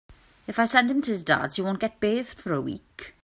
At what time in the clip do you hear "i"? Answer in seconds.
0.57-0.65